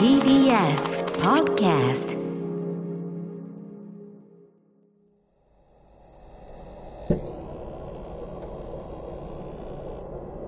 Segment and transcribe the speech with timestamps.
[0.00, 2.16] TBS Podcast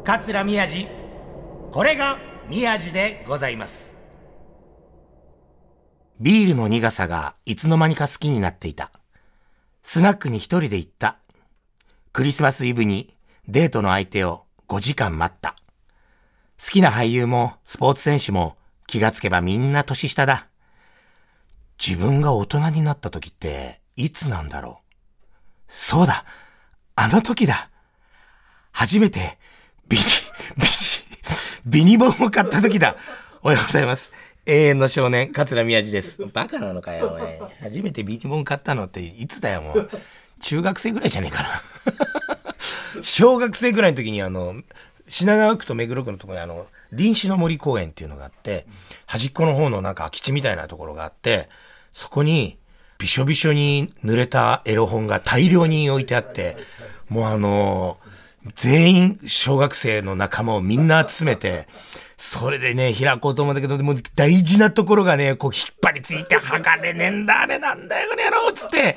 [0.05, 0.89] 桂宮治。
[1.71, 2.19] これが
[2.49, 3.95] 宮治でございます。
[6.19, 8.91] ビールの苦さがいつの間にか好きになっていた。
[9.83, 11.19] スナックに一人で行った。
[12.15, 13.15] クリスマスイブに
[13.49, 15.57] デートの相手を5時間待った。
[16.59, 20.49] 好きな俳優もスポーツ選手も気がつけばみんな年下だ
[21.85, 24.85] 自分が大人になった時っていつなんだろう
[25.69, 26.25] そうだ
[26.95, 27.71] あの時だ
[28.73, 29.39] 初めて
[29.93, 30.05] ビニ、
[30.57, 30.69] ビニ、
[31.67, 32.97] ビニボンを買った時だ。
[33.43, 34.13] おはようございます。
[34.47, 36.25] 永遠の少年、桂宮治です。
[36.33, 37.23] バカなのかよ、おい。
[37.61, 39.91] 初めてビニボン買ったのっていつだよ、もう。
[40.41, 43.03] 中学生ぐらいじゃねえかな。
[43.03, 44.55] 小学生ぐらいの時にあの、
[45.09, 48.67] 品川区と目黒区のところにあの、臨死の森公園っていうのがあって、
[49.07, 51.49] 端っこの方のなんか空き地みたいなところがあって、
[51.93, 52.59] そこに、
[52.99, 56.57] びしょびしょに濡れたエロ本が大量に置いてあって、
[57.09, 57.99] もうあの
[58.55, 61.67] 全員小学生の仲間をみんな集めて、
[62.17, 68.97] それでね、開こうと思うんだけど、でも大事なところがね、こう引っ張りついて剥がれねえんだ、あれなんだよ、この野郎つって、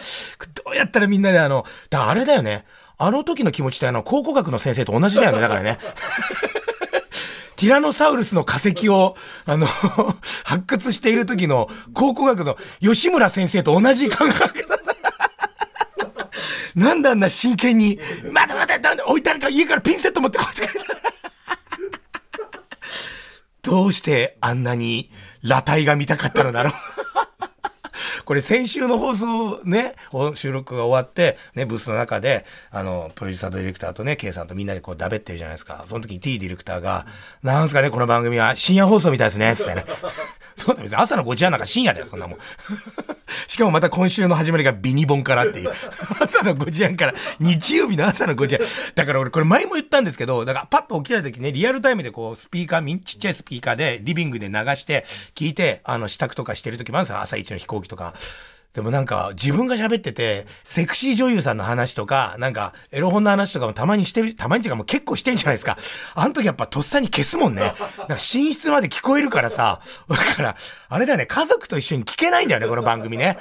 [0.63, 2.65] どうやったらみんなであの、だあれだよね。
[2.97, 5.77] あの時の気持ちってあの、考古学の先生と同じだよね、だからね。
[7.55, 9.15] ティラノサウルスの化石を、
[9.45, 9.65] あの、
[10.43, 14.75] 発掘している時の考古学の吉村先生と同じ感覚だ。
[16.75, 17.97] なんであんな真剣に、
[18.31, 20.67] 待て待て、なんで置いてあるか家からピンセット持ってこいって
[23.61, 25.09] どうしてあんなに
[25.41, 26.73] 裸体が見たかったのだろう？
[28.25, 29.95] これ先週の放送ね、
[30.33, 35.85] 収録が終わって、ね、ブースの中で、あの、プロデューサーとディレクターとね、K さんとみんなでこう、だべってるじゃないですか。
[35.87, 37.05] その時に T ディレクターが、
[37.43, 39.85] なんすかね、この番組は深夜放送みたいですね、つってね。
[40.57, 42.39] そうだ、別に朝の5時半なんか深夜だよ、そんなもん。
[43.47, 45.71] しかもまた今週の始まりがビニボンからっていう。
[46.19, 48.65] 朝の5時半から、日曜日の朝の5時半。
[48.95, 57.21] だから俺これ前も言ったんですけど、だからパッと起きた時ね、リアルタイムでこう、スピーカー、ちっちゃいスピーカーでリビングで流して、聞いて、あの、支度とかしてる時もあるんですよ。
[57.21, 58.14] 朝一の飛行機とか。
[58.75, 65.77] でもなんか、自分が喋ってて、セクシー女優さんの話とか、なんか、エロ本の話とかもたまにしてる、たまにっていうかもう結構してんじゃないですか。
[66.13, 67.61] あの時やっぱとっさに消すもんね。
[67.61, 69.79] なんか寝室まで聞こえるからさ。
[70.09, 70.57] だから、
[70.89, 73.37] あれだよね、家族と一緒に聞けないんだよね、この番組ね。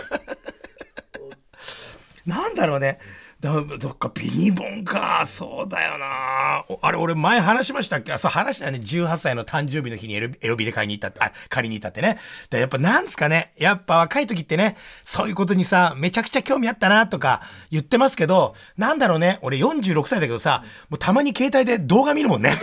[2.26, 2.98] なんだろうね。
[3.40, 5.22] だどっかビニボンか。
[5.24, 6.62] そうだよな。
[6.82, 8.12] あれ、俺前話しましたっけ？
[8.12, 8.78] あ、そう話したね。
[8.78, 12.18] 18歳の誕生日の日にエロエロビで買いに行ったって、あ、借りに行ったってね。
[12.50, 13.54] でやっぱなんすかね。
[13.56, 17.40] やっぱ若い時ってね、そういうことにさ、めちゃくちゃ興味あったなとか
[17.70, 19.38] 言ってますけど、なんだろうね。
[19.40, 22.52] 俺46歳だけどさ、もうたまに携帯で動画見るもんね。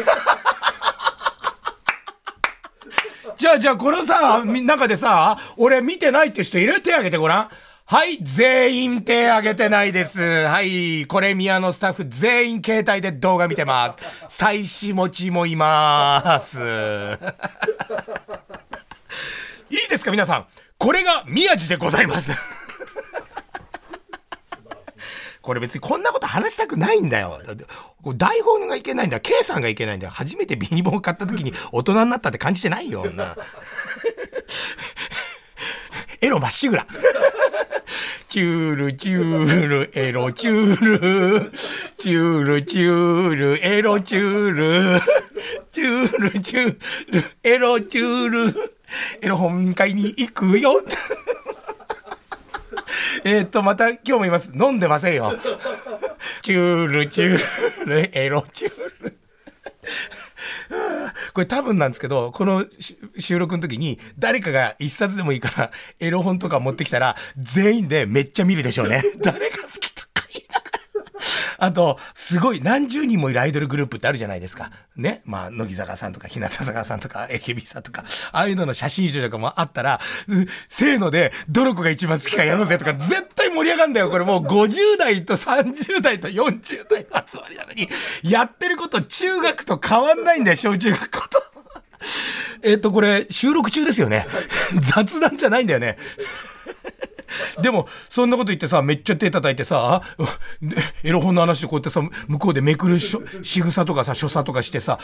[3.37, 6.81] じゃあ、じゃあ、このさ、中でさ、俺見てないって人いる？
[6.81, 7.49] 手挙げてごらん。
[7.89, 10.21] はい、全員手挙げてないです。
[10.21, 13.97] はい、これ宮のスタッフ全員携帯で動画見てます。
[14.27, 16.59] 妻子持ちもいます。
[19.71, 20.47] いいですか、皆さん。
[20.77, 22.33] これが宮地でございます。
[25.41, 27.41] これ別にこんなこと話したくないんだよ。
[28.17, 29.21] 台本がいけないんだ。
[29.21, 30.13] K さんがいけないんだよ。
[30.13, 33.09] 初めてビニ本を買った時に大人になったって感じてないよ。
[33.11, 33.37] な
[36.19, 36.85] エロまっしぐら。
[38.29, 41.51] チュールチュールエロチュール。
[41.97, 44.99] チュールチュールエロチュール。
[45.71, 46.77] チュールチュー
[47.11, 48.79] ルエロチュール。
[49.21, 50.83] エロ本会に行くよ。
[53.23, 54.51] えっとまた今日も言います。
[54.53, 55.33] 飲んでませんよ。
[56.41, 59.17] チュールチュールエロチュール。
[61.33, 62.65] これ多分なんですけど、この
[63.17, 69.03] 収録の時に誰かが一冊でもいいからエロ本とか持ってきたら全員でめっちゃ見るでしょうね。
[69.21, 69.96] 誰が好き。
[71.57, 74.71] あと、すごい何十人もいるアイドルグループってあるじゃないですか。
[74.95, 75.21] ね？
[75.25, 79.99] まあ、乃木坂さんとか、日向坂さんとか、AKB さんとか、ああいうのの写真集とかもあったら、
[80.67, 84.09] せーので、どの子が一番好きかやろうぜとか、絶対盛り上がるんだよ。
[84.09, 87.87] これもう50代と30代と40代の集まりなのに、
[88.23, 91.47] やってること中学と変わんないんだよ、小中学校と。
[92.63, 94.27] えっと、これ、収録中ですよね。
[94.79, 95.97] 雑談じゃないんだよね。
[97.61, 100.01] でも、そんなこと言ってさ、めっちゃ手叩いてさ、
[101.03, 104.99] エロ本の話でこうやってさ、向こうでめくるし仕草とかさ、所作とかしてさ、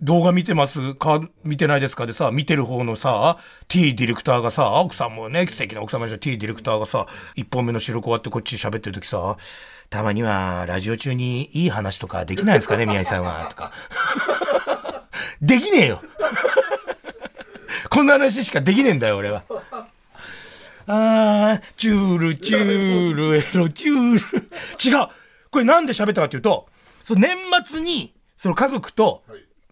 [0.00, 7.06] 動画見てますか見てないですかでさ、見てる方のさ、T ディレクターがさ、奥さんもね、素敵な奥様でしょ、T ディレクターがさ、
[7.36, 9.36] 一本目の収録終わってこっち喋ってる時さ、
[9.90, 13.72] たまにはラジオ中にいい話とかできないですかね、宮井さんは、とか。
[15.40, 16.02] できねえよ
[17.88, 19.44] こんな話しかできねえんだよ、俺は。
[20.86, 24.98] あー、チュール、チュール、エロ、チュール。
[24.98, 25.08] 違う
[25.50, 26.68] これなんで喋ったかっていうと、
[27.04, 29.22] その年末に、その家族と、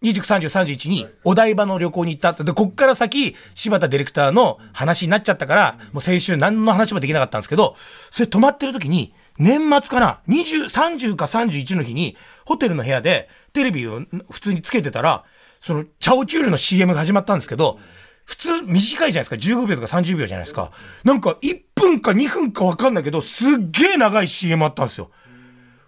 [0.02, 2.44] 29、30、31にお台場の旅行に行ったって。
[2.44, 7.76] で、こっから先、柴田ディレクターの話になっちゃったから、もう先週何の話もできなかったんですけど、
[8.10, 15.24] それ泊まってる時に、年末かな ?20、30か31の日に、ホテルの部屋でテレビを普通につけてたら、
[15.60, 17.78] その、チャオチュールの CM が始まったんですけど、
[18.24, 19.36] 普通短いじゃないですか。
[19.36, 20.70] 15秒とか30秒じゃないですか。
[21.04, 25.10] なんか1分か2分かわかんないけど、すっげえ長い CM あったんですよ。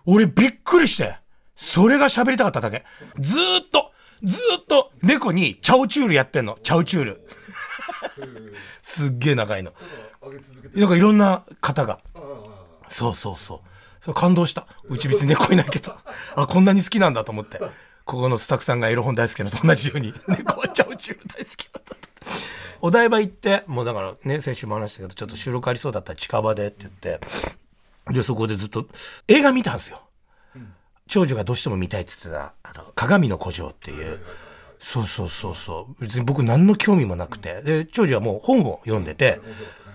[0.07, 1.19] 俺びっくりして。
[1.57, 2.85] それが喋りたかっただけ。
[3.19, 3.93] ずーっと、
[4.23, 6.59] ずーっと猫にチャオチュールやってんの。
[6.63, 7.29] チャオチュール。
[8.83, 9.73] すっげえ長いの。
[10.75, 12.01] なんかいろんな方が。
[12.89, 13.61] そうそうそう。
[14.03, 14.67] それ感動した。
[14.85, 15.95] うち別に猫いないけど。
[16.37, 17.59] あ、こんなに好きなんだと思って。
[18.05, 21.97] ここのスタッフさんがエロ本大好きなのと同じように、猫はチャオチュール大好きだと。
[22.85, 27.19] お台場行って、もうだからね、先週も話したけど、ちょっと収録ありそうだったら近場でって言って、
[28.13, 28.87] で、そこでずっと
[29.27, 30.03] 映画見たんですよ。
[31.07, 34.21] 長女がどうしても見たいって言ってた、あの、鏡の古城っていう。
[34.79, 36.03] そうそうそうそう。
[36.03, 37.63] 別に僕何の興味もなくて。
[37.63, 39.41] で、長女はもう本を読んでて、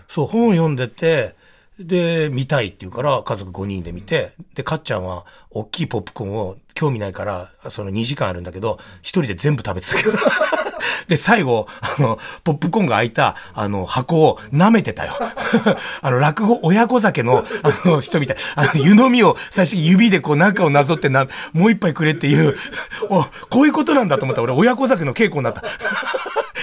[0.07, 1.35] そう、本を読んでて、
[1.79, 10.11] で、見たいって言うから、家族5人で見て、で、かっちゃんは、大きいポップコーンを興味ないから、その2時間あるんだけど、一人で全部食べてたけど。
[11.07, 15.13] で、最後、あの、ポップコーンが開いた、あの、箱を舐めてたよ。
[16.01, 18.37] あの、落語、親子酒の、あの、人みたい。
[18.55, 22.55] あの、湯飲みを最初に指でこう中をなぞってな、もう一杯くれっていう、
[23.09, 24.41] お、こういうことなんだと思った。
[24.41, 25.63] 俺、親子酒の稽古になった。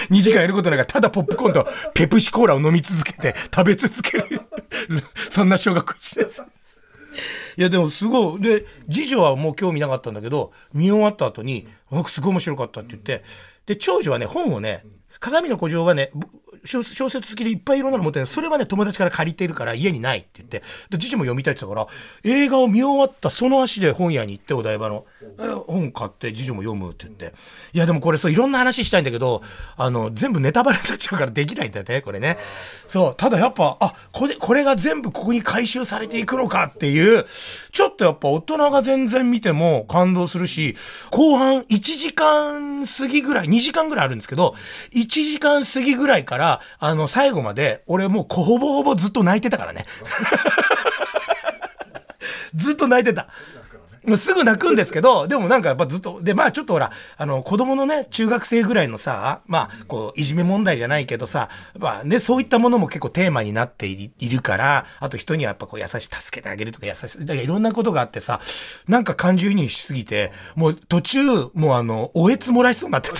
[0.09, 4.41] 2時間やることないから、ただポップコーンとペプシコーラを飲み続けて、食べ続ける。
[5.29, 6.67] そんな小学1年生です。
[7.57, 13.23] いやでもすごいで次女はもう興味なかったんだけど見終わった後に「僕すごい面白かった」って言って
[13.65, 14.85] で長女はね本をね
[15.19, 16.11] 鏡の古城はね
[16.65, 18.25] 小説好きでいっぱいいろんなの持ってる。
[18.25, 20.63] それはね友達から借りてるから家にないって言って。
[20.89, 25.05] で次女も読みたいって言ったから映画を見終わったその足で本屋に行ってお台場の。
[25.67, 27.33] 本買って次女も読むって言って。
[27.73, 29.41] いやでもこれそういろんな話したいんだけど
[29.77, 32.37] あの全部ネタバレになっちゃうからできないんだよねこれね。
[32.87, 37.25] そうただやっぱあこれこれが全部ここに回収されていくのかっていう
[37.71, 40.75] ちょっとやっぱ大人が全然見ても感動するし
[41.11, 44.55] 後半1時間過ぎぐらい2時間ぐらいあるんですけど
[45.07, 49.85] 1時間過ぎぐらいからあの最後まで俺もうほぼほぼずっと泣いてたからね
[52.53, 53.27] ずっと泣いてた。
[54.07, 68.39] もうすぐ泣くんですけど、でもなんかやっぱずっと、で、まあちょっとほら、あの、子供のね、中学生ぐらいのさ、まあ、こう、いじめ問題じゃないけどさ、まあね、そういったものも結構テーマになっているから、あと人にはやっぱこう優しい、助けてあげるとか優しい、だからいろんなことがあってさ、
[68.87, 71.19] なんか感情移入しすぎて、もう途中、
[71.53, 73.17] もうあの、おえつもらいそうになってて。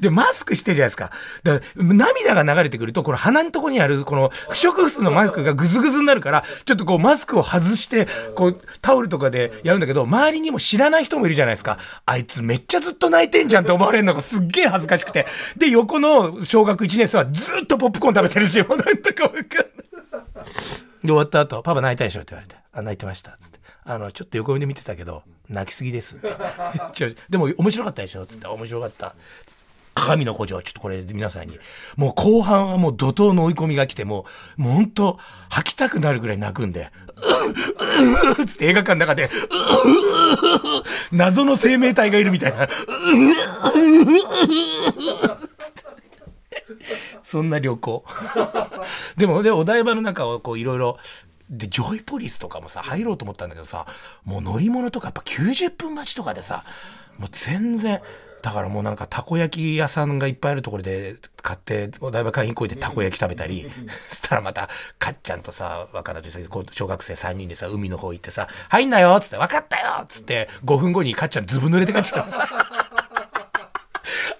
[0.00, 1.10] で、マスクしてるじゃないですか。
[1.42, 11.78] だから涙が流れてくると、この鼻のとこにある、この不織布のマスクがグズグズになるから、ちょっとこうマスクを外して、こうタオルとかでやるんだけど、周りにも知らない人もいるじゃないですか。
[12.06, 15.26] あいつめっちゃずっと泣いてんじゃんって思われるのがすっげえ恥ずかしくて。
[15.56, 19.48] で、横の小学1年生はずっとポップコーン食べてるし、もうなんだかわかんない。
[21.02, 22.56] で、終わった後、パパ泣いたでしょって言われて。
[22.72, 23.36] あ、泣いてました。
[23.38, 23.60] つって。
[23.84, 26.28] あの、ちょっと横目で見てたけど、泣きすぎですって。
[27.30, 28.26] でも面白かったでしょ？
[28.26, 28.46] つって。
[28.46, 29.14] 面白かった。
[29.46, 29.56] つっ
[29.98, 31.58] 鏡の古城、ちょっとこれ皆さんに。
[31.96, 34.26] もう後半はもう怒涛の追い込みが来て、も
[34.58, 35.18] う、もう本当
[35.50, 39.32] 吐きたくなるぐらい泣くんで、ううううつって映画館の中で、ううう
[40.80, 42.68] う謎の生命体がいるみたいな、うううっ
[47.22, 48.04] そんな旅行。
[49.16, 50.98] でも、で、お台場の中をこういろいろ、
[51.50, 53.86] で、ジョイポリスとかもさ、入ろうと思ったんだけどさ、
[54.24, 56.64] もう乗り物とかやっぱ90分待ちとかでさ、
[57.18, 58.00] もう全然、
[58.42, 63.66] だからもうなんかたこ焼き屋さんがいっぱいあるところで買って、お台場海浜公園でたこ焼き食べたり、
[64.08, 64.68] そしたらまた、
[64.98, 72.26] かっちゃんとさ、若菜とさ、こう小学生3人でさ、海の方行ってさ、入んなよっつって、分かったよっつって、5分後にかっちゃんずぶ濡れて帰ってきた。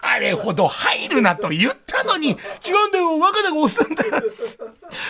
[0.01, 2.37] あれほど入るなと言ったのに、違う
[2.89, 4.23] んだよ、若菜が押すんだよ。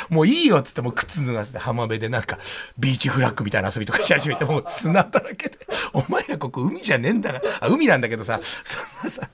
[0.09, 2.39] もういいよっつって、もう靴脱がせて浜辺でなんか、
[2.79, 5.59] ビーチフラッグみたいな遊びとかし始めて、もう砂だらけで。
[5.93, 7.45] お前らここ海じゃねえんだから。
[7.61, 9.29] あ、海なんだけどさ、そんなさ。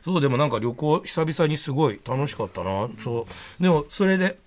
[0.00, 2.88] そう、でもなんか旅行、久々にすごい楽しかったな。
[2.98, 3.26] そ
[3.58, 3.62] う。
[3.62, 4.38] でも、それで、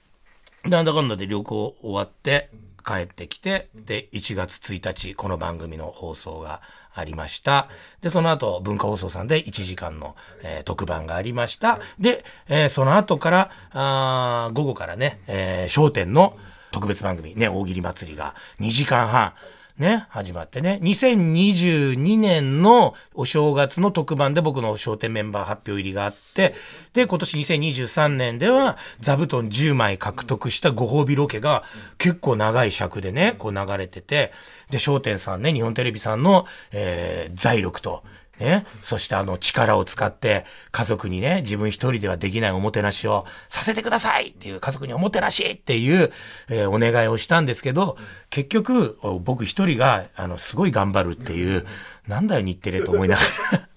[0.64, 2.50] なんだかんだで旅行終わって、
[2.86, 6.62] 帰ってきて、で、1月1日、この番組の放送が
[7.00, 7.68] ありました。
[8.02, 11.80] で、その後、文化放送さんで1時間の、えー特番がありました。
[12.00, 16.38] で、えーその後から、あ午後からね、えー、商店の
[16.72, 19.34] 特別番組、ね、大喜利祭りが2時間半。
[19.78, 20.80] ね、始まってね。
[20.82, 26.56] 2022年のお正月の特番で僕の商店メンバー発表入りがあって、
[26.94, 31.64] で、今年2023年では座布団10枚獲得したご褒美ロケが
[32.00, 34.32] 結構長い尺でね、こう流れてて、
[34.72, 38.04] で、商店さんね、日本テレビさんの、えー、財力と、
[38.40, 38.66] ね。
[38.82, 46.12] そしてあの力を使って家族にね、自分一人ではできないおもてなしをさせてくださいっていう家族におもてなしっていう、
[46.50, 47.98] えー、お願いをしたんですけど、
[48.30, 51.66] 結局僕一人があのすごい頑張るっていう、
[52.08, 53.60] なんだよ日テレと思いながら。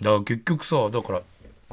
[0.00, 1.22] だから結局さ、だから、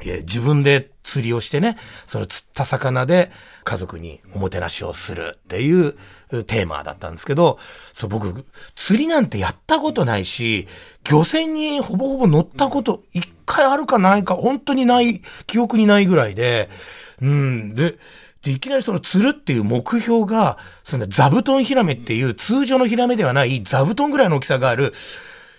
[0.03, 3.31] 自分で釣りをしてね、その釣った魚で
[3.63, 5.93] 家族におもてなしをするっていう
[6.45, 7.57] テーマだったんですけど、
[7.93, 10.67] そう僕、釣りなんてやったことないし、
[11.09, 16.69] 漁船にほぼほぼ乗ったこと一回あるかないか、本当にない、記憶にないぐらいで、
[17.21, 17.95] うん、で、
[18.43, 24.93] で、いきなりその釣るっていう目標が、その座布団ヒラメっていう通常のヒラメではない座布団ぐらいの大きさがある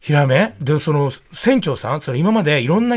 [0.01, 0.55] ヒラメ。
[0.61, 2.97] で、その船長さん、それ今までいろんな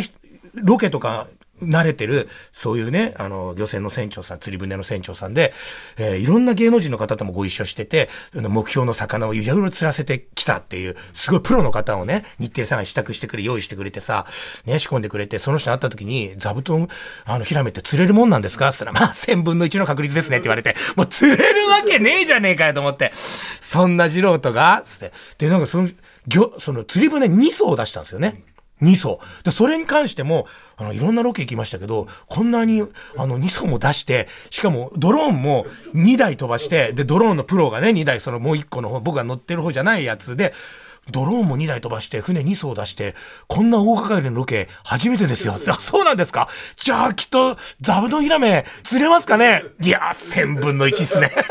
[0.56, 1.28] ロケとか
[1.62, 5.54] 慣れてる、そういうね、あの、漁船の船長さん、釣り船の船長さんで、
[5.98, 14.26] えー、いろんな芸能人の方ともご一緒してて、目標の魚をいろいろ釣らせてきたっていう、すごいプロの方をね、日テレさんが支度してくれ、用意してくれてさ、
[14.66, 16.88] ね、仕込んでくれて、その人に会った時に、座布団、
[17.26, 18.70] あの、ヒラメって釣れるもんなんですか？
[18.70, 23.12] って言ったら、まあ、千分の一の確率ですねって言われて、もう釣れるわけねえじゃねえかよと思って、
[23.60, 25.14] そんな素人が、つって。
[25.38, 25.90] で、なんかその、
[26.28, 28.42] 魚、その釣り船2艘を出したんですよね。
[28.82, 29.20] 2層。
[29.44, 30.48] で、それに関しても、
[30.78, 32.82] あの、いろんなロケ行きましたけど、こんなに、
[33.18, 40.54] あの、2層も出して、しかも、ドローンも2台飛ばして、で、ドローンのプロがね、2台、そのもう1個の方、僕が乗ってる方じゃないやつで、
[41.10, 43.16] ドローンも2台飛ばして、船2層出して、
[43.48, 45.54] こんな大掛かりのロケ、初めてですよ。
[45.54, 46.48] あ、そうなんですか？
[46.78, 49.64] じゃあ、きっと、座布団ヒラメ、釣れますかね？
[49.82, 51.32] いや1000分の1っすね。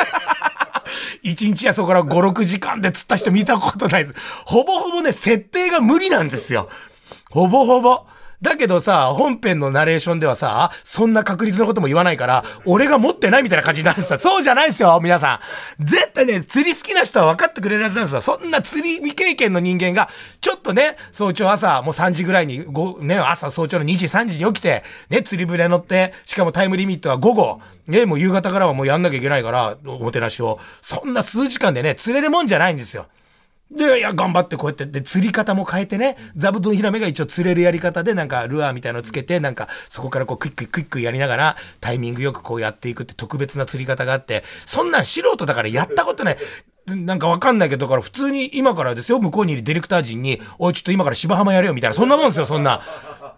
[1.25, 4.21] 1日やそこから5、6時間で釣った人見たことないです。
[4.47, 6.69] ほぼほぼね、設定が無理なんですよ。
[7.31, 8.05] ほぼほぼ。
[8.43, 14.19] だけどさ、本編のナレーションではさ、そんな確率のことも言わないから、俺が持ってないみたいな感じになるんですよ。
[14.19, 15.41] そうじゃないですよ、皆さ
[15.79, 15.85] ん。
[15.85, 18.23] 絶対ね、釣り好きな人は分かってくれるはずなんですよ。
[18.23, 20.09] そんな釣り未経験の人間が、
[20.41, 30.59] ちょっとね、早朝朝、もう3時ぐらいに、ご、ね、朝早朝の2時、3時に起きて、ね、釣り船乗って、しかもタイムリミットは午後、ね、もう夕方からはもうやんなきゃいけないから、おもてなしを。
[30.81, 33.07] そんな数時間でね、釣れるもんじゃないんですよ。
[33.71, 46.37] で、いや、頑張ってこうやって、で、釣り方も変えてね、座布団ヒラメが一応釣れるやり方で、なんか、ルアーみたいなのつけて、なんか、そこからこう、クイックイクイックやりながら、タイミングよくこうやっていくって特別な釣り方があって、そんなん素人だからやったことない。
[46.87, 52.83] なんかわかんないけど、だから普通に今からですよ、向こうにいるディレクター陣に、おい、ちょっと今から芝浜やれよ、みたいな、そんなもんですよ、そんな。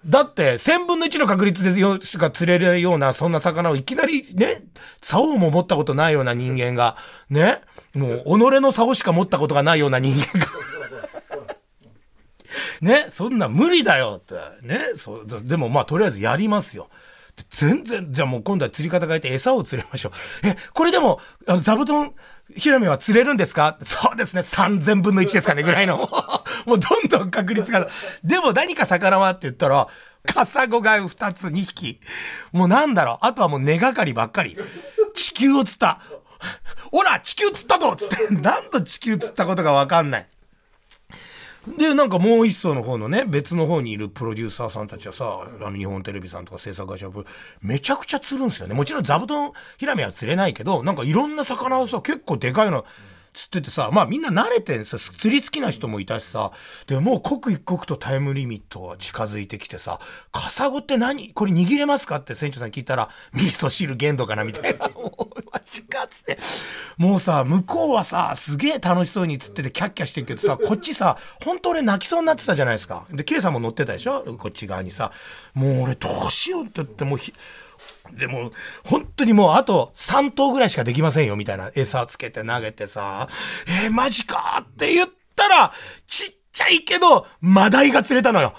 [0.07, 4.63] だって、千分の一の確率でよしか釣れるような、そんな魚をいきなりね、
[5.01, 6.97] 竿も持ったことないような人間が、
[7.29, 7.61] ね、
[7.95, 8.29] もう、己
[8.61, 10.47] の竿しか持ったことがないような人間が
[12.81, 14.35] ね、そんな無理だよって。
[14.67, 16.89] ね、そう、でもまあとりあえずやりますよ。
[17.49, 20.11] 全然、じゃあもう今度は釣り方変えて餌を釣れましょ
[20.45, 20.49] う。
[20.49, 22.13] え、これでも、あの、座布団、
[22.57, 23.79] ヒラメは釣れるんですか？
[23.85, 24.43] そうですね。
[24.43, 25.97] 3000分の1ですかねぐらいの。
[26.67, 27.89] もうどんどん確率が。
[28.23, 29.89] でも何か魚はって言ったら、
[30.27, 32.01] カサゴが2つ2匹。
[32.53, 33.19] もうなんだろう。
[33.23, 34.59] あとはもう根がかりばっかり。
[35.15, 36.01] 地球を釣った。
[36.93, 40.27] ほら地球釣ったとつって、 何度地球釣ったことがわかんない。
[41.79, 47.09] で、なんかもう一層の方のね、別の方にいるプロデューサーさんたちはさ、あの日本テレビさんとか制作会社
[47.63, 48.75] めちゃくちゃ釣るんですよね。
[48.75, 52.85] もちろん座布団ヒラメは釣れないけど、なんかいろんな魚をさ、結構でかいの、
[53.35, 56.53] つっててさ、まあみんな慣れてんさ、釣り好きな人もいたしさ、
[56.87, 59.99] でもう刻一刻とタイムリミットが近づいてきてさ、
[60.33, 61.33] カサゴって何？
[61.33, 62.17] これ握れますか？
[62.17, 64.89] って船長さん聞いたら、味噌汁限度かなみたいな。
[65.53, 66.39] マジかっつって。
[66.97, 73.07] もうさ、向こうはさ、すげえ楽しそうに釣っててキャッキャしてるけどさ、こっちさ、本当俺泣きそうになってたじゃないですか。
[73.11, 74.23] で、K さんも乗ってたでしょ？
[74.39, 75.13] こっち側にさ。
[75.55, 77.19] もう俺どうしようって言ってもう
[78.13, 78.51] でも、
[78.85, 83.29] 本当にもうあと3頭ぐらいしかできませんよ、みたいな餌つけて投げてさ、
[83.85, 85.73] えー、マジかって言ったら、
[86.07, 88.55] ちっちゃいけど、マダイが釣れたのよ。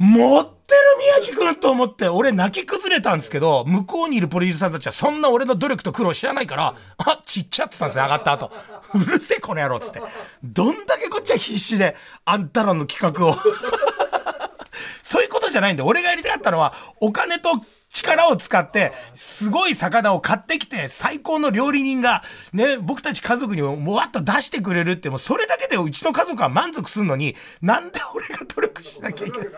[0.00, 8.50] 持ってる宮地君と思って、俺泣き崩れたんですけど、向こうにいるプロデューサーたちはそんな俺の努力と苦労知らないから、あ、ちっちゃってたんですよ、上がった後。
[8.94, 10.00] うるせえ、この野郎つって。
[10.42, 13.36] どんだけこっちは必死で、あんたらの企画を。
[15.02, 17.50] そういうことじゃないんで、俺がやりたかったのは、お金と
[17.90, 29.52] 力を使って、すごい魚を買ってきて、最高の料理人が、ね、僕たち家族にもわっと出してくれるって、もうそれだけでうちの家族は満足するのに、なんで俺が努力しなきゃいけないい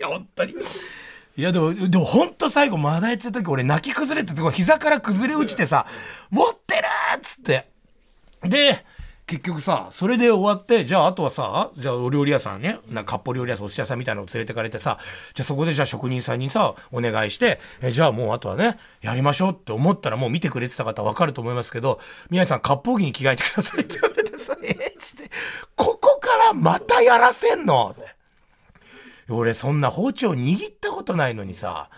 [0.00, 0.54] や、本当に。
[1.36, 5.86] いや、でも、でも本当最後、まだやってた時俺泣き崩れてて、膝から崩れ落ちてさ、
[6.30, 6.84] 持ってる
[7.16, 7.70] っつって。
[8.42, 8.84] で、
[9.28, 14.98] 結局さ、それで終わって、じゃああとはさ、じゃあお料理屋さんね、なんか割烹料理屋さん、お寿司屋さんみたいなのを連れてかれてさ、
[15.34, 25.30] じゃあそこでじゃあ職人さんにさ、お願いして、えじゃあもうあとはね、やりましょうって思ったらもう見てくれてた方わかると思いますけど、宮治さん、割烹着に着替えてくださいって 言われてさ、えー、つって、
[25.76, 27.94] ここからまたやらせんの
[29.28, 31.90] 俺そんな包丁握ったことないのにさ、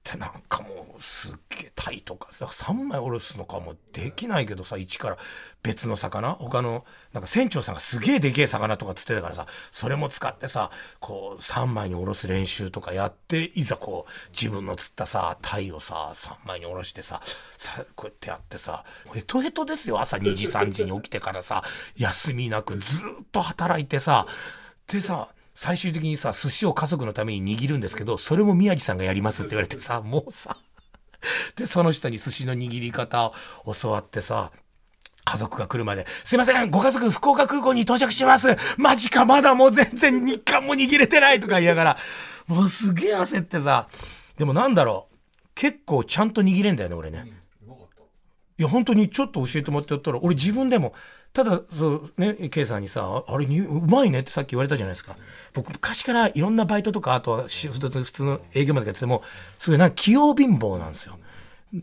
[0.00, 5.18] ってなんかもうすっげえタイとかさ3枚おろすのかもできないけどさ一から
[5.62, 6.32] 別の魚？
[6.34, 17.20] 他のなんか船長さんがすげえでけえ魚とかつってたからさそれも使ってさこう3枚におろす練習とかやっていざこう自分の釣ったさタイをさ3枚におろしてさ
[17.58, 20.00] さこうやってやってさヘトヘトですよ。
[20.00, 21.62] 朝2時3時に起きてからさ
[21.96, 24.26] 休みなくずっと働いてさ
[24.86, 30.56] でさ最終的にさ、寿司を家族のために握るんですけど、それも宮城さんがやりますって言われてさ、 もうさ、
[31.56, 33.26] で、その人に寿司の握り方
[33.64, 34.52] を教わってさ、
[35.24, 38.56] 家族が来るまで、すいません、ご家族福岡空港に到着します。
[38.78, 41.98] マジか、まだもう全然日韓も握れてないとか言いながら、
[42.46, 43.88] もうすげえ焦ってさ、
[44.38, 45.16] でもなんだろう、
[45.54, 47.39] 結構ちゃんと握れんだよね、俺ね。
[48.60, 50.92] いや、本当にちょっと教えてもらってやったら、俺自分でも、
[51.32, 55.16] ただ、そうね、K さんにさ、あれに、うまいねってさっき言われたじゃないですか。
[55.54, 59.22] 僕、昔からいろんなバイトとか、あとは普通の営業までやってても、
[59.56, 61.18] すごいなんか器用貧乏なんですよ。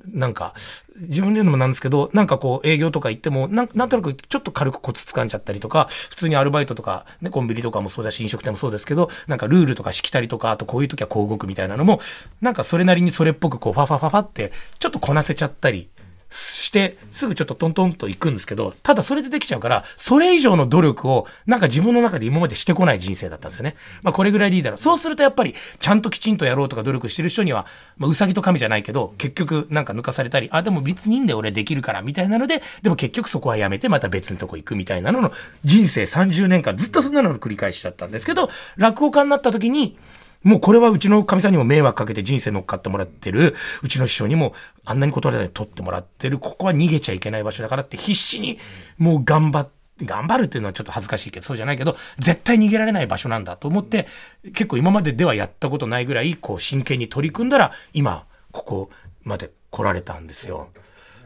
[0.05, 0.53] なんか、
[0.99, 11.99] 自分で言うのもなんですけど、なんかこう営業とか行っても、なんなんとなくちょっと軽くコツ掴んじゃったりとか、普通にアルバイトとか、ね、コンビニとかもそうだし、飲食店もそうですけど、なんかルールとかしきたりとか、あとこういう時はこう動くみたいなのも、
[12.41, 15.89] なんかそれなりにそれっぽくこう、ファファファファって、ちょっとこなせちゃったり
[16.29, 23.75] して、すぐちょっとトントンと行くんですけど、ただそれでできちゃうから、それ以上の努力を、なんか自分の中で今までしてこない人生だったんですよね。
[24.03, 24.77] まあこれぐらいでいいだろう。
[24.77, 27.65] そうするとやっぱり、ちゃんときちんとやろうとか努力してる人には、
[27.97, 35.31] まあうさぎと神じゃないけど、結局なんか抜かされたり、あ、でも別にいいんだよ俺できるから、みたいなので、でも結局そこはやめてまた別のとこ行くみたいなのの、
[35.63, 39.97] 人生30年間ずっとそんなのの繰り返しだったんですけど、落語家になった時に、
[40.43, 44.53] もうこれはうちのかみさんにも迷惑かけて人生乗っかってもらってる、うちの師匠にも
[44.85, 48.57] あんなに断られたに取ってもらってる、ここは逃げちゃいけない場所だからって必死に
[48.97, 54.07] もう頑張って、頑張るっていうのはちょっと恥ずかしいけど、そうじゃないけど、絶対逃げられない場所なんだと思って、
[54.53, 58.89] 結構今までではやったことないぐらい、こう真剣に取り組んだら、今、ここ
[59.23, 60.69] まで来られたんですよ。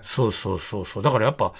[0.01, 1.03] そうそうそうそう。
[1.03, 1.53] だからやっぱ、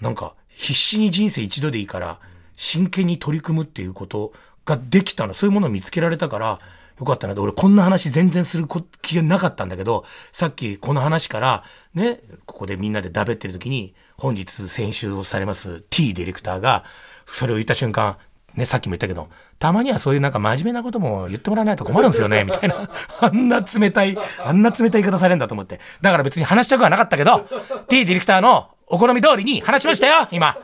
[0.00, 2.20] なんか、必死に人生一度でいいから、
[2.54, 4.32] 真剣に取り組むっていうこと
[4.64, 5.34] ができたの。
[5.34, 6.60] そういうものを見つけられたから、
[6.98, 7.34] よかったな。
[7.40, 8.66] 俺こんな話全然する
[9.02, 16.84] 気がなかったんだけど、さっきこの話から、ね、ここでみんなでだべってる時に、本日先週をされます T ディレクターが、
[17.26, 18.16] それを言った瞬間、
[18.54, 19.28] ね、さっきも言ったけど、
[19.58, 22.88] たまにはそういうなんか真面目なことも言ってもらわないと困るんですよね、みたいな。
[23.20, 25.80] あんな冷たい、あんな冷たい言い方されるんだと思って。
[26.00, 27.44] だから別に話したくはなかったけど、
[27.88, 30.56] T ディレクターのお好み通りに話しましたよ、今。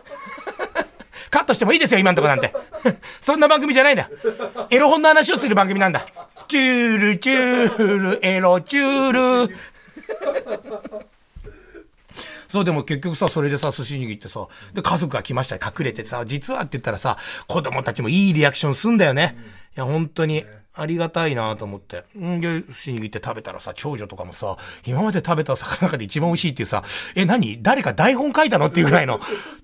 [1.30, 2.52] カットしてもいいですよ、今んとこなんて。
[3.20, 4.10] そんな番組じゃないんだ。
[4.70, 6.06] エロ本の話をする番組なんだ。
[6.48, 9.54] チュール、チュール、エロ、チュール。
[12.48, 17.16] そう、でも結局さ、それでさ、寿司握ってさ、で、家族が来ました隠れてさ、実はって言ったらさ、
[17.46, 19.36] 子供たちもいいリアクションすんだよね。
[19.76, 20.44] いや、本当に。
[20.72, 22.04] ありがたいなと思って。
[22.16, 26.82] んで、寿司握って食べたらさ、長女とかもさ、今まで食べた魚の中で一番美味しいっていうさ、
[27.16, 27.60] え、何？
[27.60, 28.66] 誰か台本書いたの？
[28.66, 29.20] っていうぐらいの、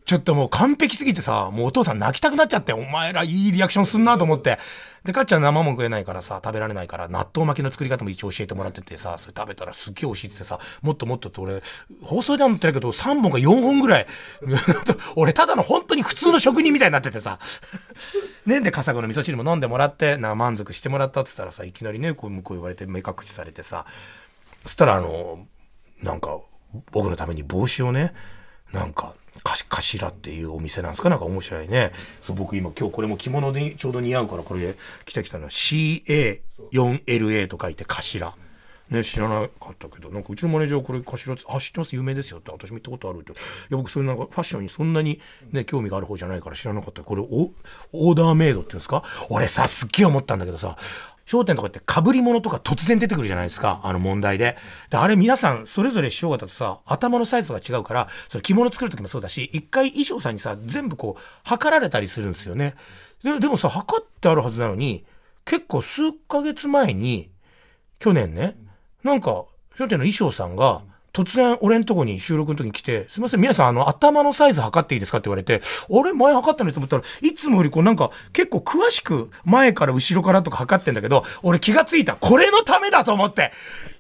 [0.07, 4.57] ちょっともう完璧すぎてさ、もうお父さん泣きたくなっちゃって、お前らいいリアクションすんなと思って。
[5.03, 11.61] で、かっちゃん生も食えないからさ、食べられないから、納豆巻きの作り方も一応教えてもらっててさ、それ食べたらすっげえ美味しいってさ、もっともっとって俺、
[12.03, 14.07] 放送では持ってないけど、3本か4本ぐらい、
[15.17, 17.41] 俺ただの本当に普通の職人みたいになっててさ、
[18.47, 23.87] ねん、で、笠子の味噌汁も飲んでもらって、な、満足してもらったって言ったらさ、いきなりね、こう向こう言われて目隠しされてさ、
[24.65, 25.49] そしたらあの、
[26.01, 26.39] なんか、
[26.93, 28.13] 僕のために帽子をね、
[28.73, 31.09] なんか、かし、かしらっていうお店なんですか？
[31.11, 31.93] なんか面白いね。
[32.21, 34.75] そう、僕今今日これも着物でちょうど似合うからこれ
[35.05, 38.35] 着てきたのは CA4LA と書いてかしら。
[38.89, 41.97] ね、知らなかったけど、なんかうちのマネージャーこれかしら、あ、知ってます？
[41.97, 43.33] 有名ですよって、私も行ったことあるって。
[43.33, 43.35] い
[43.71, 47.03] や、僕そういうなんかファッションにそんなにね、興味がある方じゃないから知らなかった。
[47.03, 49.03] これオ、ーダーメイドっていうんですか？
[49.29, 50.79] 俺さ、すっげえ思ったんだけどさ、
[51.27, 54.57] 商店とかって被り物とか突然出てくるじゃないですか、あの問題で。
[54.91, 62.75] で、あれ皆さんそれぞれ師匠方とさ、頭のサイズが違うから、それ着物作る時もそうだし、一回衣装さんにさ、全部こう、測られたりするんですよね。
[63.25, 65.05] ででもさ、測ってあるはずなのに、
[65.45, 67.29] 結構数ヶ月前に、
[67.99, 68.57] 去年ね、
[69.03, 70.83] なんか、商店の衣装さんが、
[71.17, 82.17] 突然俺んとこに収録の時に来て、すいません、皆さんあの頭のサイズ測っていいですかって言われて、俺前測ったのにと思ったらいつもよりこうなんか結構詳しく前から後ろからとか測ってんだけど、俺気がついた。
[82.17, 83.51] これのためだと思って。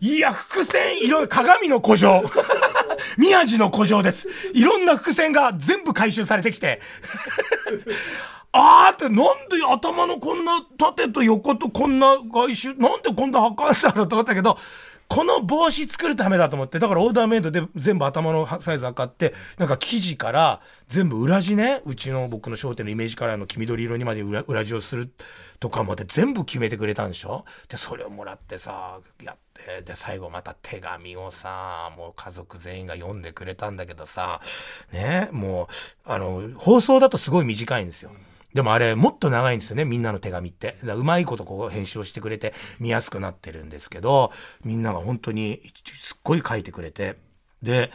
[0.00, 2.22] いや、伏線色、鏡の故障。
[3.16, 4.29] 宮地の古城です。
[4.52, 6.83] いろんな伏線が全部回収されてきて。
[8.52, 9.24] あーってなんで
[9.66, 14.59] 頭のこんな縦と横とこんな外周、なんでこんな測るんだろうと思ったけど、
[15.09, 25.11] この帽子作るためだと思って、だからオーダーメイドで全部頭のサイズ測って、なんか生地から全部裏地ね、うちの僕の商店のイメージカラーの黄緑色にまで裏裏地をする
[25.61, 27.45] とかまで全部決めてくれたんでしょ？
[27.69, 34.40] で、それをもらってさ、やって、で、最後また手紙をさ、もう家族全員が読んでくれたんだけどさ、
[34.92, 35.66] ね、もう、
[36.05, 38.11] あの、放送だとすごい短いんですよ。
[38.57, 40.77] でもあれもっと長いんですよね、みんなの手紙って。
[40.83, 44.33] うまいことこう編集をしてくれて見やすくなってるんですけど、
[44.64, 47.19] みんなが本当にすっごい書いてくれて。
[47.62, 47.92] で、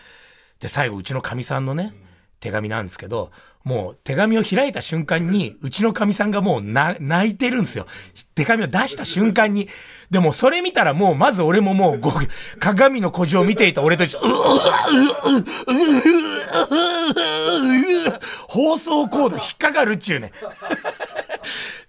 [0.60, 1.96] で、最後うちのかみさんのね、
[2.40, 3.32] 手紙なんですけど、
[3.64, 7.00] もう手紙を開いた瞬間に、うちのかみさんがもう泣
[7.32, 7.88] いてるんですよ。
[8.36, 9.68] 手紙を出した瞬間に。
[10.12, 12.02] でもそれ見たらもう、まず俺ももう、
[12.60, 14.38] 鏡の古城を見ていた俺と一緒、うううう
[15.32, 15.42] ううう
[17.28, 17.31] う
[18.48, 20.32] 放送コード引っかかるっちゅうね。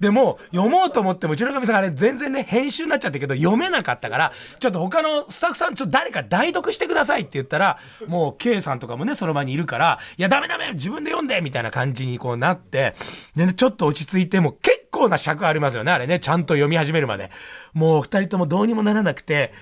[0.01, 12.95] でも、読もうと思っても、うちのかみさんあれ全然ね、編集になっちゃったけど、読めなかったから、ちょっと他のスタッフさん、ちょっと誰か代読してくださいって言ったら、もう、K さんとかもね、その場にいるから、いや、ダメダメ自分で読んでみたいな感じにこうなって、
[13.37, 17.31] でね、ちょっと落ち着いて、も結構な尺ありますよね、あれね、ちゃんと読み始めるまで。
[17.73, 19.53] もう、二人ともどうにもならなくて、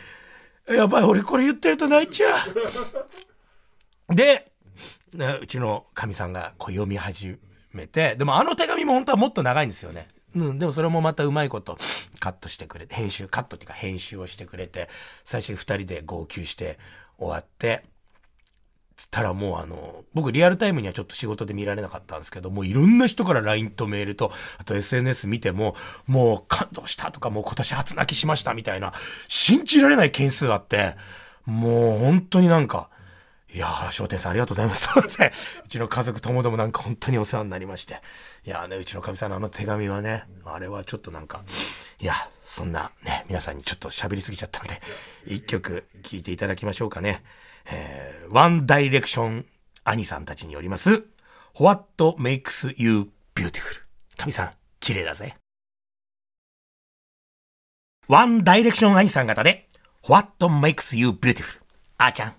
[0.70, 2.28] やばい、俺これ言ってると泣いちゃ
[4.08, 4.14] う。
[4.14, 4.49] で、
[5.12, 7.36] ね、うちのかみさんがこう読み始
[7.72, 10.08] めて、でもあの手紙も本当はもっと長いんですよね。
[10.34, 11.76] うん、でもそれもまたうまいこと
[12.20, 14.88] カットしてくれて、編集、カットっていうか編集をしてくれて、
[15.24, 16.78] 最初に二人で号泣して
[17.18, 17.84] 終わって、
[19.00, 25.74] つったらもうあの、僕リアルタイムにはちょっと仕事で見られなかったんですけど、もういろんな人から LINE とメールと、あと SNS 見ても、
[26.06, 28.92] もう感動したとか、もう今年初泣きしましたみたいな、
[29.26, 30.96] 信じられない件数あって、
[31.46, 32.90] もう本当になんか、
[33.52, 34.88] いやー、商店さんありがとうございます。
[34.96, 38.00] うちの家族ともどもなんか本当にお世話になりまして。
[38.44, 41.42] いやーね、うちのかみさんのあの手紙はね、あれはちょっとなんか、
[41.98, 44.80] いや、そんなね、皆さんにちょっと喋りすぎちゃったんで、
[45.26, 47.24] 一曲聴いていただきましょうかね。
[47.66, 49.46] えー、ワンダイレクション
[49.82, 51.04] 兄さんたちによります、
[51.58, 51.84] What
[52.18, 53.82] makes you beautiful?
[54.16, 55.36] 神さん、綺麗だぜ。
[58.06, 59.68] ワンダイレクション兄さん方で、
[60.08, 61.60] What makes you beautiful?
[61.98, 62.34] あーちゃん、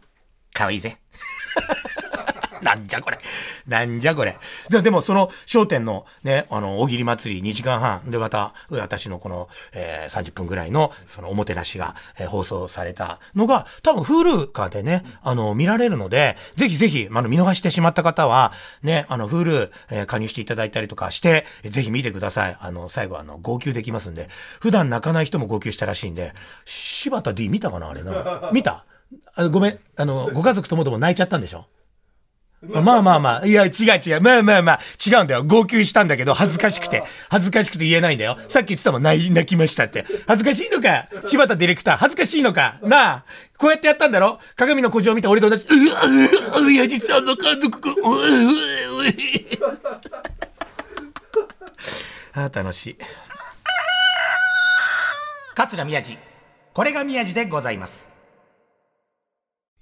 [0.54, 1.01] かわいいぜ。
[2.62, 3.20] なんじゃこれ。
[3.68, 4.38] なんじゃこれ。
[4.70, 18.54] ででもその商店のね、あの、大喜利祭り2時間半でまた、私のこの、えー、30分ぐらいのそのおもてなしが、えー、放送されたのが、多分 Hulu かでね、あの、見られるので、ぜひぜひ、あの、見逃してしまった方は、
[18.84, 22.58] ね、あの、Hulu、えー、加入していただいたりとかして、ぜひ見てください。
[22.60, 24.30] あの、最後あの、号泣できますんで、
[24.60, 26.34] 普段泣かない人も号泣したらしいんで、
[26.66, 28.50] 柴田 D 見たかなあれな。
[28.54, 28.86] 見た？
[29.36, 31.66] あの、ごめん、あの、ご家族ともども泣いちゃったんでしょ？
[32.64, 33.48] まあまあまあ。
[33.48, 33.72] いや、違う
[34.06, 34.22] 違う。
[34.22, 34.80] まあまあまあ。
[35.04, 35.44] 違うんだよ。
[35.44, 37.02] 号泣したんだけど、恥ずかしくて。
[37.28, 38.38] 恥ずかしくて言えないんだよ。
[38.50, 40.06] さっき言ってたもん、泣きましたって。
[40.28, 41.08] 恥ずかしいのか？
[41.26, 42.78] 柴田ディレクター、恥ずかしいのか？
[42.84, 43.26] なあ。
[43.58, 44.40] こうやってやったんだろ？
[44.56, 48.12] 鏡の古城を見て俺と同じ、ううう、うやじさんの監督、ううう、う
[52.34, 52.98] ああ、楽しい。
[55.56, 56.18] 桂宮治。
[56.74, 58.12] これが宮治でございます。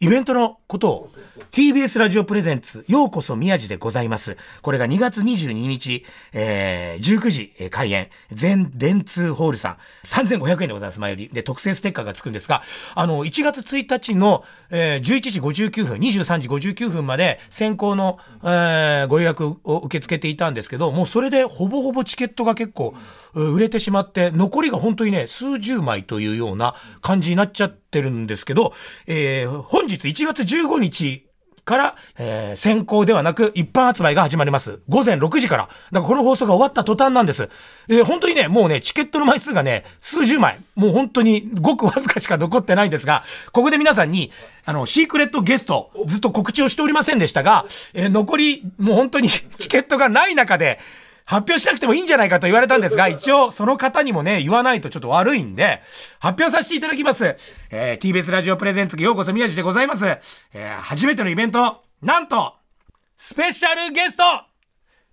[0.01, 1.09] イベントのことを
[1.51, 4.38] TBS ラジオプレゼンツようこそ宮地でございます。
[4.62, 11.29] これが2月22日、えー、19時、開演、全電通ホールさん、3500円でございます、前より。
[11.33, 12.62] で、特製ステッカーがつくんですが、
[12.95, 22.93] あの、1月1日の、えー、11時59分、23時59分まで先行の、えー、ご予約を受け付けていたんですけど、もうそれでほぼほぼチケットが結構
[23.33, 28.73] 売れてしまって、残りが本当にね、数十枚というような感じになっちゃっててるんですけど、
[29.08, 31.30] えー、本日1月15日
[31.69, 34.82] から、えー、先行ではなく一般発売が始まります。
[34.89, 35.63] 午前6時から。
[35.67, 37.47] だからこの放送が終わった途端なんです。
[37.89, 40.60] えー、本当にね、もうね、チケットの枚数がね、数十枚。
[40.75, 44.32] もう本当にごくわずかしか残ってないんですが、ここで皆さんに、
[44.65, 50.80] あの、シークレットゲスト、ずっと告知をしておりませんでしたが、えー、残り、もう本当にチケットがない中で、
[51.29, 55.79] 発表しなくてもいいんじゃないかと言われたんですが、一応その方にもね、言わないとちょっと悪いんで、
[56.17, 57.37] 発表させていただきます。
[57.69, 60.07] えー、TBS ラジオプレゼンツようこそ宮地でございます。
[60.07, 62.55] えー、初めてのイベント、なんと、
[63.15, 64.23] スペシャルゲスト、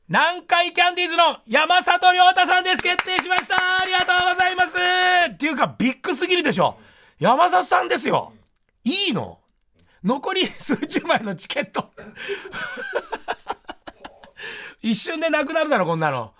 [0.09, 2.83] 南海キャンディーズの山里亮太さんです。
[2.83, 4.79] 決定しましたありがとうございます
[5.33, 6.79] っていうか、ビッグすぎるでしょ
[7.19, 8.33] 山里さんですよ
[8.85, 9.39] いいの？
[10.03, 11.91] 残り数十枚のチケット
[14.87, 16.33] 一瞬でなくなるだろ、こんなの。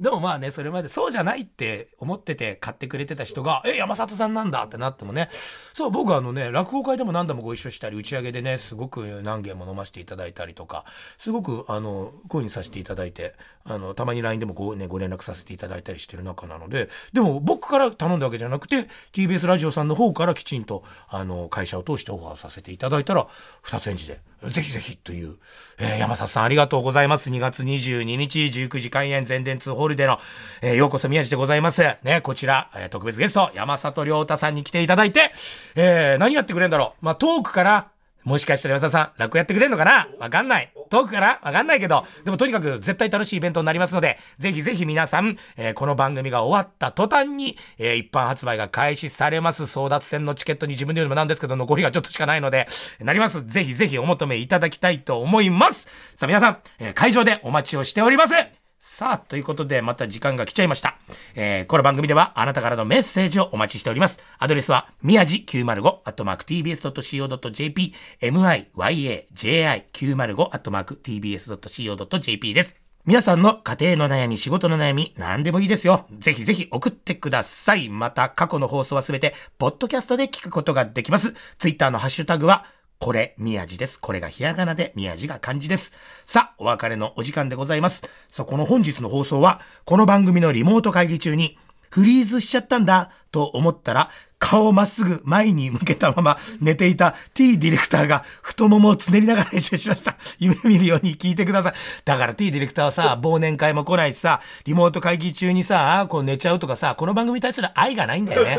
[0.00, 5.30] でもまあね、それまでそうじゃないって思ってて買ってくれてた人が、え、山里さんなんだってなってもね、
[5.72, 10.84] そう、僕はあのね、落語会でも何度もご一緒したり、打ち上げでね、すごく何軒も飲ませていただいたりとか、
[11.16, 23.28] すごくあの、声にさせていただいて、あの、たまに LINE でもご,、ね、ご連絡させていただいたりしてる中なので、でも僕から頼んだわけじゃなくて、TBS ラジオさんの方からきちんと、あの、会社を通してオファーさせていただいたら、
[23.62, 25.36] 二つ返事で、ぜひぜひという、
[25.78, 27.30] えー、山里さんありがとうございます。
[27.30, 30.18] 2月22日19時開演全電通ホールでの、
[30.62, 31.82] えー、ようこそ宮地でございます。
[32.02, 35.30] ね、こちら、えー、特別ゲスト、山里亮太さんに来ていただいて、
[35.76, 37.04] えー、何やってくれるんだろう。
[37.04, 37.88] まあ、トークから、
[38.24, 40.72] もしかしたら山里さん、落語やってくれるのかなわかんない。
[40.88, 49.64] トークかなわかんないけど、でもとにかく絶対楽しいイベントになりますので、ぜひぜひ皆さん、えー、この番組が終わった途端に、えー、一般発売が開始されます。
[49.64, 52.66] 争奪戦のチケットに自分で言うのもなんですけど、残りがちょっとしかないので、
[53.00, 53.44] なります。
[53.44, 56.14] ぜひぜひお求めいただきたいと思います。
[56.16, 58.63] さあ皆さん、えー、会場でお待ちをしております。
[58.86, 60.98] さあ、ということで、また時間が来ちゃいました。
[61.34, 64.20] えー、この番組では、あなたからのメッセージをお待ちしております。
[64.38, 72.78] アドレスは、宮地905、アットマーク tbs.co.jp、myaji905、アットマーク tbs.co.jp です。
[73.06, 76.04] 皆さんの家庭の悩み、仕事の悩み、何でもいいですよ。
[76.18, 77.88] ぜひぜひ送ってください。
[77.88, 81.32] また、過去の放送はすべて、ポッドキャストで聞くことができます。
[81.56, 82.66] ツイッターのハッシュタグは、
[83.04, 84.00] これ、宮地です。
[84.00, 85.92] これがひらがなで、宮地が漢字です。
[86.24, 88.02] さあ、お別れのお時間でございます。
[88.30, 91.58] さあ、この本日の放送は、この番組のリモート会議中に、
[91.90, 100.16] フリーズしちゃったんだ、と思ったら、顔をまっすぐ前に向けたまま寝ていた T ディレクターが太ももをつねりながら練習しました。
[100.38, 101.72] 夢見るように聞いてください。
[102.06, 108.58] だから T ディレクターはさ、忘年会も来ないしさ、リモート会議中にさ、こう寝ちゃうとかさ、この番組に対する愛がないんだよね。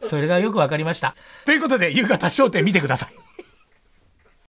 [0.00, 1.14] それがよくわかりました。
[1.44, 3.31] ということで、夕方焦点見てください。